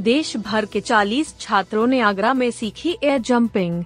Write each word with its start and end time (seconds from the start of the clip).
देश 0.00 0.36
भर 0.36 0.64
के 0.64 0.80
40 0.80 1.32
छात्रों 1.40 1.86
ने 1.86 2.00
आगरा 2.00 2.32
में 2.34 2.50
सीखी 2.50 2.96
एयर 3.04 3.18
जंपिंग 3.20 3.84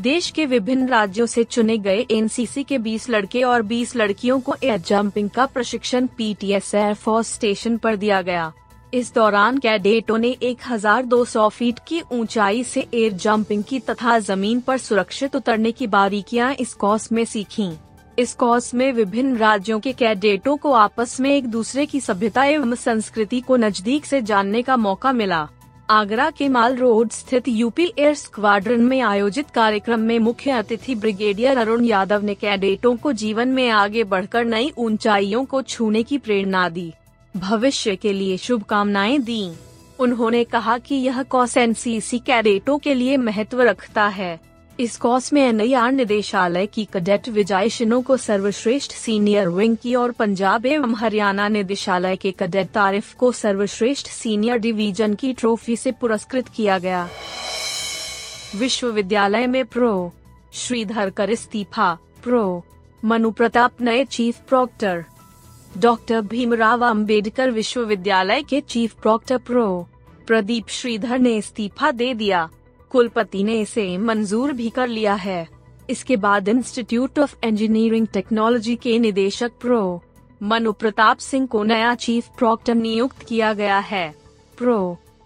देश 0.00 0.30
के 0.30 0.46
विभिन्न 0.46 0.88
राज्यों 0.88 1.26
से 1.26 1.44
चुने 1.44 1.76
गए 1.78 2.06
एनसीसी 2.10 2.64
के 2.64 2.78
20 2.78 3.08
लड़के 3.10 3.42
और 3.42 3.62
20 3.62 3.94
लड़कियों 3.96 4.40
को 4.40 4.54
एयर 4.62 4.78
जंपिंग 4.80 5.30
का 5.30 5.46
प्रशिक्षण 5.46 6.06
पीटीएस 6.06 6.74
एयरफोर्स 6.74 7.34
स्टेशन 7.34 7.76
पर 7.76 7.96
दिया 7.96 8.22
गया 8.22 8.52
इस 8.94 9.14
दौरान 9.14 9.58
कैडेटों 9.58 10.18
ने 10.18 10.36
1200 10.42 11.48
फीट 11.48 11.78
की 11.88 12.02
ऊंचाई 12.12 12.64
से 12.64 12.86
एयर 12.94 13.12
जंपिंग 13.12 13.64
की 13.64 13.80
तथा 13.80 14.18
ज़मीन 14.18 14.60
पर 14.60 14.78
सुरक्षित 14.78 15.36
उतरने 15.36 15.72
की 15.72 15.86
बारीकियाँ 15.86 16.52
इस 16.54 16.74
कोर्स 16.74 17.12
में 17.12 17.24
सीखीं। 17.24 17.72
इस 18.18 18.34
कोर्स 18.34 18.74
में 18.74 18.92
विभिन्न 18.92 19.36
राज्यों 19.36 19.78
के 19.80 19.92
कैडेटों 19.92 20.56
को 20.56 20.72
आपस 20.72 21.20
में 21.20 21.30
एक 21.30 21.46
दूसरे 21.46 21.86
की 21.86 22.00
सभ्यता 22.00 22.44
एवं 22.44 22.74
संस्कृति 22.74 23.40
को 23.40 23.56
नज़दीक 23.56 24.04
से 24.04 24.22
जानने 24.22 24.62
का 24.62 24.76
मौका 24.76 25.12
मिला। 25.12 25.48
आगरा 25.90 26.30
के 26.30 26.48
माल 26.48 26.76
रोड 26.76 27.10
स्थित 27.10 27.48
यूपी 27.48 27.92
एयर 27.98 28.14
स्क्वाड्रन 28.14 28.80
में 28.80 29.00
आयोजित 29.00 29.50
कार्यक्रम 29.50 30.00
में 30.00 30.18
मुख्य 30.18 30.50
अतिथि 30.50 30.94
ब्रिगेडियर 30.94 31.58
अरुण 31.58 31.84
यादव 31.84 32.22
ने 32.22 32.34
कैडेटों 32.34 32.96
को 32.96 33.12
जीवन 33.12 33.48
में 33.48 33.68
आगे 33.70 34.04
बढ़कर 34.04 34.44
नई 34.44 34.72
ऊंचाइयों 34.78 35.44
को 35.44 35.62
छूने 35.62 36.02
की 36.02 36.18
प्रेरणा 36.18 36.68
दी। 36.68 36.92
भविष्य 37.36 37.96
के 37.96 38.12
लिए 38.12 38.36
शुभकामनाएँ 38.36 39.18
दी। 39.18 39.50
उन्होंने 39.98 40.44
कहा 40.44 40.78
कि 40.78 40.94
यह 40.94 41.22
कौस 41.22 41.56
एनसीसी 41.56 42.18
कैडेटों 42.18 42.78
के 42.78 42.94
लिए 42.94 43.16
महत्व 43.16 43.62
रखता 43.62 44.06
है। 44.06 44.53
इस 44.80 44.96
कोर्स 44.96 45.32
में 45.32 45.48
एनआईआर 45.48 45.92
निदेशालय 45.92 46.66
की 46.66 46.84
कैडेट 46.84 47.28
विजय 47.28 47.68
शिनो 47.68 48.00
को 48.00 48.16
सर्वश्रेष्ठ 48.16 48.92
सीनियर 48.92 49.48
विंग 49.48 49.76
की 49.76 49.94
और 49.94 50.12
पंजाब 50.12 50.66
एवं 50.66 50.94
हरियाणा 50.94 51.48
निदेशालय 51.48 52.16
के 52.16 52.30
कैडेट 52.30 52.68
तारिफ 52.68 53.14
को 53.14 53.32
सर्वश्रेष्ठ 53.32 54.06
सीनियर 54.06 54.56
डिवीज़न 54.56 55.14
की 55.14 55.32
ट्रॉफी 55.32 55.76
से 55.76 55.92
पुरस्कृत 55.92 56.48
किया 56.48 56.78
गया। 56.78 57.08
विश्वविद्यालय 58.56 59.46
में 59.46 59.64
प्रो. 59.64 60.12
श्रीधर 60.52 61.10
कर 61.10 61.30
इस्तीफा, 61.30 61.98
प्रो. 62.22 62.64
मनु 63.04 63.30
प्रताप 63.30 63.72
नए 63.80 64.04
chief 64.04 64.36
proctor. 64.48 65.04
Doctor 65.78 66.20
Bhimrao 66.20 66.84
Ambedkar 66.84 67.50
विश्वविद्यालय 67.50 68.42
के 68.42 68.60
chief 68.60 68.94
proctor 69.02 69.38
prof. 69.38 69.88
Pradeep 70.26 70.68
Shridhar 70.68 71.18
ने 71.18 71.36
इस्तीफा 71.36 71.90
दे 71.90 72.14
दिया। 72.14 72.50
कुलपति 72.94 73.44
ने 73.44 73.60
इसे 73.60 73.86
मंजूर 73.98 74.52
भी 74.52 74.70
कर 74.70 74.88
लिया 74.88 75.14
है। 75.16 75.46
इसके 75.90 76.16
बाद 76.16 76.48
इंस्टीट्यूट 76.48 77.18
ऑफ़ 77.18 77.36
इंजीनियरिंग 77.44 78.06
टेक्नोलॉजी 78.06 78.76
के 78.76 78.98
निदेशक 78.98 79.52
प्रो 79.60 80.02
मनु 80.40 80.72
प्रताप 80.72 81.18
सिंह 81.18 81.46
को 81.46 81.62
नया 81.64 81.94
चीफ 81.96 82.28
प्रॉक्टर 82.38 82.74
नियुक्त 82.74 83.22
किया 83.22 83.52
गया 83.52 83.78
है। 83.80 84.14
प्रो 84.58 84.76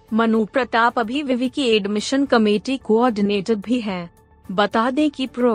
मनु 0.09 0.45
प्रताप 0.45 0.99
अभी 0.99 1.23
विवि 1.23 1.49
की 1.49 1.69
एडमिशन 1.69 2.25
कमेटी 2.27 2.77
कोऑर्डिनेटर 2.79 3.55
भी 3.57 3.81
हैं। 3.81 4.11
बता 4.45 4.91
दें 4.91 5.11
कि 5.11 5.27
प्रो 5.27 5.55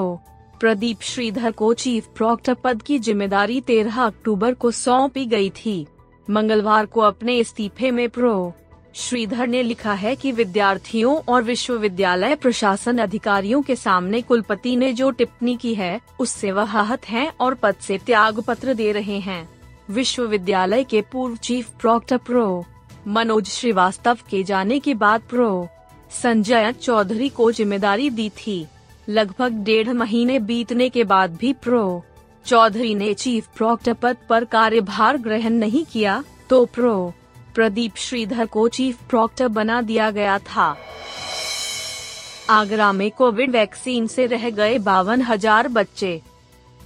प्रदीप 0.59 1.01
श्रीधर 1.01 1.51
को 1.51 1.73
चीफ 1.75 2.07
प्रॉक्टर 2.15 2.53
पद 2.53 2.81
की 2.81 2.99
ज़िम्मेदारी 2.99 3.59
13 3.61 3.97
अक्टूबर 3.99 4.53
को 4.53 4.71
सौंपी 4.71 5.25
गई 5.25 5.49
थी। 5.55 5.85
मंगलवार 6.27 6.85
को 6.85 7.01
अपने 7.01 7.37
इस्तीफे 7.37 7.91
में 7.91 8.07
प्रो 8.09 8.53
श्रीधर 8.95 9.47
ने 9.47 9.63
लिखा 9.63 9.93
है 9.93 10.15
कि 10.15 10.31
विद्यार्थियों 10.31 11.15
और 11.27 11.43
विश्वविद्यालय 11.43 12.35
प्रशासन 12.35 12.97
अधिकारियों 12.97 13.61
के 13.61 13.75
सामने 13.75 14.21
कुलपति 14.21 14.75
ने 14.75 14.93
जो 14.93 15.11
टिप्पणी 15.11 15.55
की 15.57 15.73
है, 15.75 16.01
उससे 16.19 16.51
वह 16.51 16.77
आहत 16.77 17.09
हैं 17.09 17.31
और 17.39 17.53
पद 17.53 17.75
से 17.75 17.97
त्याग 17.97 18.39
पत्र 18.39 18.73
दे 18.73 18.91
रहे 18.91 19.19
हैं। 19.19 19.49
विश्वविद्यालय 19.89 20.83
के 20.83 21.01
पूर्व 21.01 21.35
chief 21.35 21.69
proctor 21.81 22.17
prof. 22.17 22.65
Manoj 23.07 23.47
Srivastava 23.47 24.17
के 24.29 24.43
जाने 24.43 24.79
के 24.79 24.93
बाद 24.93 25.21
प्रो. 25.21 25.67
संजय 26.11 26.71
चौधरी 26.71 27.29
को 27.29 27.51
ज़िम्मेदारी 27.51 28.09
दी 28.09 28.29
थी। 28.29 28.65
लगभग 29.09 29.51
डेढ़ 29.51 29.89
महीने 29.89 30.39
बीतने 30.39 30.89
के 30.89 31.03
बाद 31.03 31.35
भी 31.35 31.53
प्रो. 31.53 32.03
चौधरी 32.45 32.95
ने 32.95 33.13
चीफ 33.13 33.47
प्रॉक्टर 33.57 33.93
पद 33.93 34.17
पर 34.29 34.45
कार्यभार 34.45 35.17
ग्रहण 35.17 35.53
नहीं 35.53 35.85
किया 35.85 36.23
तो 36.49 36.65
प्रो. 36.65 37.13
प्रदीप 37.55 37.95
श्रीधर 37.97 38.45
को 38.45 38.67
चीफ 38.69 38.97
प्रॉक्टर 39.09 39.47
बना 39.47 39.81
दिया 39.81 40.09
गया 40.11 40.37
था। 40.39 40.75
आगरा 42.49 42.91
में 42.91 43.09
कोविड 43.11 43.51
वैक्सीन 43.51 44.07
से 44.07 44.25
रह 44.25 44.49
गए 44.49 44.77
बावन 44.79 45.21
हज़ार 45.21 45.67
बच्चे। 45.67 46.21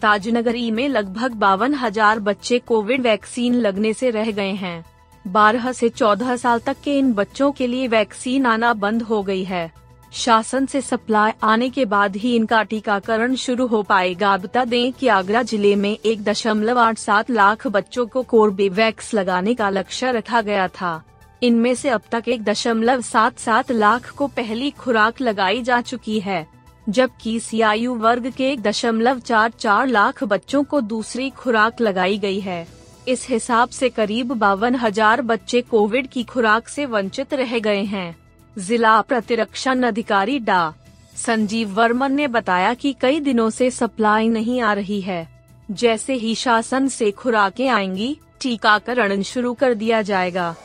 ताजनगरी 0.01 0.69
में 0.71 0.87
लगभग 0.89 1.33
बावन 1.35 1.73
हज़ार 1.73 2.19
बच्चे 2.19 2.59
कोविड 2.59 3.01
वैक्सीन 3.01 3.53
लगने 3.55 3.93
से 3.93 4.09
रह 4.09 4.31
गए 4.31 4.51
हैं। 4.55 4.83
बारह 5.25 5.71
से 5.71 5.89
चौदह 5.89 6.35
साल 6.35 6.59
तक 6.59 6.77
के 6.83 6.97
इन 6.99 7.11
बच्चों 7.13 7.51
के 7.51 7.67
लिए 7.67 7.87
वैक्सीन 7.87 8.45
आना 8.45 8.73
बंद 8.75 9.01
हो 9.01 9.21
गई 9.23 9.43
है। 9.43 9.71
शासन 10.13 10.65
से 10.65 10.81
सप्लाई 10.81 11.31
आने 11.43 11.69
के 11.69 11.85
बाद 11.85 12.15
ही 12.15 12.35
इनका 12.35 12.61
टीकाकरण 12.63 13.35
शुरू 13.35 13.67
हो 13.67 13.81
पाएगा। 13.83 14.35
बता 14.37 14.63
दें 14.65 14.91
कि 14.93 15.07
आगरा 15.07 15.41
ज़िले 15.43 15.75
में 15.75 15.91
एक 15.95 16.23
दशमलव 16.23 16.79
आठ 16.79 16.97
सात 16.97 17.31
लाख 17.31 17.67
बच्चों 17.67 18.05
को 18.07 18.23
कोर्बेवैक्स 18.25 19.13
लगाने 19.13 19.53
का 19.55 19.69
लक्ष्य 19.69 20.11
रखा 20.11 20.41
गया 20.41 20.67
था। 20.71 21.01
इनमें 21.41 21.73
से 21.75 21.89
अब 21.89 22.01
तक 22.11 22.27
एक 22.27 22.43
दशमलव 22.43 23.01
सात 23.03 23.39
सात 23.39 23.71
लाख 23.71 24.09
को 24.09 24.27
पहली 24.27 24.69
खुराक 24.71 25.21
लगाई 25.21 25.61
जा 25.63 25.81
चुकी 25.81 26.19
है, 26.19 26.45
जबकि 26.87 27.39
सी 27.39 27.61
आयु 27.63 27.95
वर्ग 27.95 28.31
के 28.31 28.51
एक 28.51 28.61
दशमलव 28.61 29.19
चार 29.19 29.51
चार 29.51 29.87
लाख 29.87 30.23
बच्चों 30.25 30.63
को 30.63 30.81
दूसरी 30.83 31.29
खुराक 31.29 31.81
लगाई 31.81 32.17
गई 32.17 32.39
है। 32.39 32.65
इस 33.07 33.27
हिसाब 33.29 33.69
से 33.69 33.89
करीब 33.89 34.31
बावन 34.35 34.75
हज़ार 34.75 35.21
बच्चे 35.23 35.61
कोविड 35.61 36.07
की 36.07 36.23
खुराक 36.23 36.67
से 36.67 36.85
वंचित 36.85 37.33
रह 37.33 37.57
गए 37.59 37.83
हैं। 37.85 38.15
जिला 38.57 39.01
प्रतिरक्षण 39.01 39.83
अधिकारी 39.83 40.39
डा. 40.39 40.73
संजीव 41.15 41.73
वर्मन 41.73 42.11
ने 42.11 42.27
बताया 42.27 42.73
कि 42.73 42.95
कई 43.01 43.19
दिनों 43.19 43.49
से 43.49 43.71
सप्लाई 43.71 44.27
नहीं 44.27 44.61
आ 44.61 44.73
रही 44.73 45.01
है। 45.01 45.45
जैसे 45.71 46.13
ही 46.13 46.35
शासन 46.35 46.87
से 46.87 47.11
खुराकें 47.11 47.69
आएँगी, 47.69 48.17
टीकाकरण 48.41 49.21
शुरू 49.21 49.53
कर 49.53 49.73
दिया 49.73 50.01
जाएगा। 50.01 50.55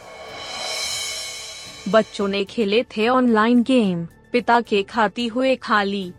बच्चों 1.89 2.29
ने 2.29 2.45
खेले 2.45 2.83
थे 2.83 3.09
ऑनलाइन 3.09 3.63
गेम, 3.63 4.09
पिता 4.33 4.61
के 4.61 4.83
खाती 4.83 5.27
हुए 5.27 5.57
खाली। 5.57 6.13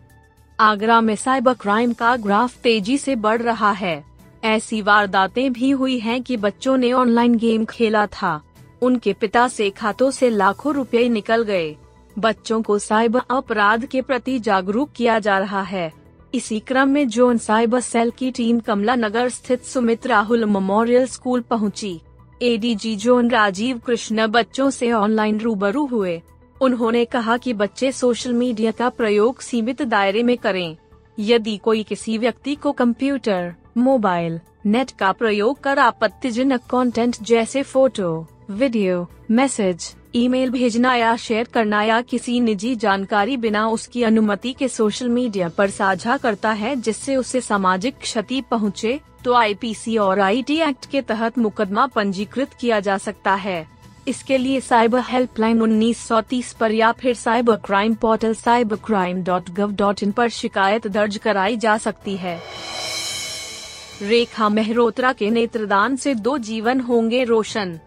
आगरा 0.59 1.01
में 1.01 1.15
साइबर 1.15 1.53
क्राइम 1.53 1.93
का 1.93 2.15
ग्राफ 2.15 2.57
तेज़ी 2.57 2.97
से 2.97 3.15
बढ़ 3.15 3.41
रहा 3.41 3.71
है। 3.71 4.03
ऐसी 4.43 4.81
वारदातें 4.81 5.53
भी 5.53 5.69
हुई 5.69 5.99
हैं 5.99 6.23
कि 6.23 6.37
बच्चों 6.37 6.77
ने 6.77 6.93
ऑनलाइन 6.93 7.35
गेम 7.35 7.65
खेला 7.65 8.05
था। 8.07 8.41
उनके 8.83 9.13
पिता 9.13 9.47
से 9.47 9.69
खातों 9.69 10.11
से 10.11 10.29
लाखों 10.29 10.73
रुपए 10.73 11.07
निकल 11.09 11.43
गए। 11.43 11.75
बच्चों 12.19 12.61
को 12.61 12.79
साइबर 12.79 13.21
अपराध 13.31 13.85
के 13.85 14.01
प्रति 14.01 14.39
जागरूक 14.39 14.89
किया 14.95 15.19
जा 15.19 15.37
रहा 15.37 15.61
है। 15.61 15.91
इसी 16.33 16.59
क्रम 16.59 16.89
में 16.89 17.07
जोन 17.07 17.37
साइबर 17.37 17.79
सेल 17.79 18.11
की 18.11 18.31
टीम 18.31 18.59
कमला 18.59 18.95
नगर 18.95 19.29
स्थित 19.29 19.63
सुमित 19.63 20.07
राहुल 20.07 20.45
मेमोरियल 20.45 21.05
स्कूल 21.05 21.41
पहुँची। 21.41 21.99
एडीजी 22.41 22.95
जोन 22.95 23.29
राजीव 23.29 23.77
कृष्ण 23.77 24.27
बच्चों 24.27 24.69
से 24.69 24.91
ऑनलाइन 24.91 25.39
रूबरू 25.39 25.85
हुए। 25.85 26.21
उन्होंने 26.61 27.05
कहा 27.05 27.37
कि 27.37 27.53
बच्चे 27.53 27.91
सोशल 27.91 28.33
मीडिया 28.33 28.71
का 28.71 28.89
प्रयोग 28.89 29.41
सीमित 29.41 29.81
दायरे 29.81 30.23
में 30.23 30.37
करें। 30.37 30.75
यदि 31.19 31.57
कोई 31.57 31.83
किसी 31.83 32.17
व्यक्ति 32.17 32.55
को 32.55 32.71
कंप्यूटर, 32.71 33.53
मोबाइल, 33.77 34.39
नेट 34.65 34.91
का 34.91 35.11
प्रयोग 35.11 35.59
कर 35.61 35.79
आपत्तिजनक 35.79 36.61
कंटेंट 36.61 37.17
जैसे 37.21 37.63
फ़ोटो 37.63 38.27
वीडियो 38.53 39.05
मैसेज 39.31 39.85
ईमेल 40.15 40.49
भेजना 40.49 40.93
या 40.95 41.15
शेयर 41.15 41.47
करना 41.53 41.81
या 41.83 41.99
किसी 42.01 42.39
निजी 42.39 42.75
जानकारी 42.75 43.37
बिना 43.37 43.67
उसकी 43.67 44.03
अनुमति 44.03 44.51
के 44.53 44.67
सोशल 44.67 45.09
मीडिया 45.09 45.47
पर 45.49 45.69
साझा 45.69 46.17
करता 46.17 46.51
है 46.51 46.75
जिससे 46.75 47.15
उसे 47.15 47.41
सामाजिक 47.41 47.97
क्षति 47.97 48.41
पहुँचे, 48.51 48.99
तो 49.25 49.33
आईपीसी 49.33 49.97
और 49.97 50.19
आईटी 50.19 50.57
एक्ट 50.59 50.85
के 50.85 51.01
तहत 51.01 51.37
मुकदमा 51.37 51.85
पंजीकृत 51.87 52.53
किया 52.53 52.79
जा 52.79 52.97
सकता 52.97 53.33
है। 53.35 53.65
इसके 54.07 54.37
लिए 54.37 54.59
साइबर 54.59 55.01
हेल्पलाइन 55.01 55.61
उन्नीस 55.61 56.07
सौ 56.07 56.19
तीस 56.21 56.51
पर 56.53 56.71
या 56.71 56.91
फिर 56.91 57.13
cyber 57.15 57.55
crime 57.55 57.93
portal 57.95 58.33
cyber 58.33 58.75
crime 58.75 59.23
dot 59.23 59.49
gov 59.49 59.71
dot 59.71 60.03
in 60.03 60.11
पर 60.11 60.29
शिकायत 60.29 60.87
दर्ज 60.87 61.17
कराई 61.17 61.57
जा 61.57 61.77
सकती 61.77 62.15
है। 62.17 62.39
रेखा 64.01 64.49
मेहरोत्रा 64.49 65.13
के 65.13 65.29
नेत्रदान 65.29 65.95
से 65.95 66.15
दो 66.15 66.37
जीवन 66.37 66.79
होंगे 66.79 67.23
रोशन। 67.23 67.79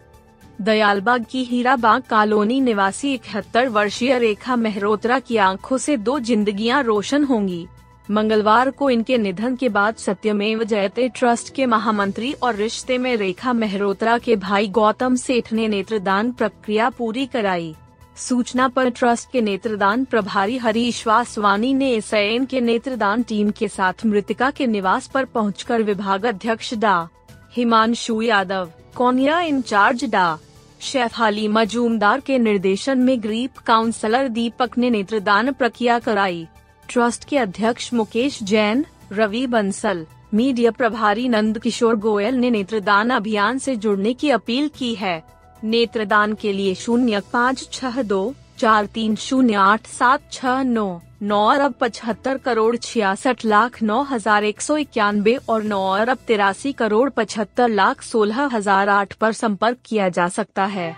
दयालबाग 0.61 1.25
की 1.31 1.43
हीराबाग 1.44 2.03
कॉलोनी 2.11 2.61
निवासी 2.61 3.12
इकहत्तर 3.14 3.69
वर्षीय 3.69 4.19
रेखा 4.19 4.56
मेहरोत्रा 4.56 5.19
की 5.19 5.37
आँखों 5.37 5.79
से 5.79 5.97
दो 5.97 6.19
जिंदगियाँ 6.19 6.82
रोशन 6.82 7.25
होंगी। 7.25 7.67
मंगलवार 8.11 8.70
को 8.70 8.91
इनके 8.91 9.19
निधन 9.19 9.56
के 9.56 9.69
बाद 9.69 9.94
सत्यमेव 9.94 10.62
जयते 10.64 11.08
ट्रस्ट 11.08 11.55
के 11.55 11.67
महामंत्री 11.67 12.32
और 12.32 12.55
रिश्ते 12.55 12.99
में 12.99 13.17
रेखा 13.17 13.53
मेहरोत्रा 13.53 14.19
के 14.19 14.37
भाई 14.37 14.69
गौतम 14.69 15.17
सेठ 15.17 15.53
ने 15.53 15.69
नेत्रदान 15.69 16.31
प्रक्रिया 16.32 16.88
पूरी 16.91 17.26
कराई। 17.26 17.75
सूचना 18.17 18.69
पर 18.69 18.91
ट्रस्ट 18.91 19.31
के 19.32 19.41
नेत्रदान 19.41 20.05
प्रभारी 20.05 20.56
हरीश 20.58 21.06
वासवानी 21.06 21.75
ने 21.75 21.91
एस 21.91 22.11
के 22.50 22.61
नेत्रदान 22.61 23.23
टीम 23.23 23.50
के 23.50 23.69
साथ 23.69 24.06
मृतिका 24.06 24.50
के 24.50 24.67
निवास 24.67 25.06
पर 25.06 25.25
पहुंचकर 25.25 25.82
विभाग 25.82 26.26
अध्यक्ष 26.26 26.75
डा। 26.75 27.08
हिमांशु 27.53 28.20
यादव 28.23 28.70
कोनिया 28.97 29.41
इंचार्ज 29.41 30.05
डा? 30.05 30.38
शेफाली 30.81 31.49
मजूमदार 31.49 32.20
के 32.20 32.38
निर्देशन 32.38 32.99
में 32.99 33.23
ग्रीप 33.23 33.58
काउंसलर 33.58 34.28
दीपक 34.28 34.78
ने 34.78 34.90
नेत्रदान 34.90 35.52
प्रक्रिया 35.52 35.99
कराई। 35.99 36.46
ट्रस्ट 36.88 37.25
के 37.25 37.38
अध्यक्ष 37.38 37.93
मुकेश 37.94 38.43
जैन, 38.43 38.84
रवि 39.12 39.46
बंसल, 39.46 40.06
मीडिया 40.34 40.70
प्रभारी 40.70 41.28
नंद 41.28 41.58
किशोर 41.58 41.96
गोयल 41.96 42.34
ने 42.34 42.50
नेत्रदान 42.50 43.11
अभियान 43.11 43.58
से 43.58 43.76
जुड़ने 43.76 44.12
की 44.12 44.31
अपील 44.31 44.69
की 44.69 44.94
है। 44.94 45.23
नेत्रदान 45.64 46.34
के 46.34 46.52
लिए 46.52 46.75
शून्य 46.75 47.20
पाँच 47.32 47.69
छह 47.72 48.02
दो 48.02 48.34
चार 48.58 48.87
तीन 48.87 49.14
शून्य 49.17 49.55
आठ 49.55 49.87
सात 49.87 50.20
छह 50.32 50.62
नौ 50.64 50.87
नौ 51.23 51.44
अरब 51.49 51.75
पचहत्तर 51.81 52.37
करोड़ 52.44 52.76
छियासठ 52.76 53.44
लाख 53.44 53.82
नौ 53.82 54.03
हज़ार 54.11 54.44
एक 54.44 54.61
सौ 54.61 54.76
इक्यानबे 54.76 55.37
और 55.49 55.62
नौ 55.64 55.81
अरब 55.93 56.19
तिरासी 56.26 56.73
करोड़ 56.73 57.08
पचहत्तर 57.11 57.69
लाख 57.70 58.03
सोलह 58.03 58.41
हज़ार 58.53 58.88
आठ 58.88 59.12
पर 59.14 59.32
संपर्क 59.32 59.79
किया 59.85 60.08
जा 60.08 60.29
सकता 60.29 60.64
है। 60.67 60.94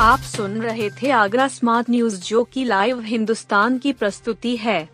आप 0.00 0.20
सुन 0.20 0.60
रहे 0.60 0.88
थे 0.92 1.10
आगरा 1.10 1.46
स्मार्ट 1.48 1.90
न्यूज़, 1.90 2.20
जो 2.22 2.42
की 2.44 2.64
लाइव 2.64 3.00
हिंदुस्तान 3.02 3.78
की 3.78 3.92
प्रस्तुति 3.92 4.56
है। 4.56 4.93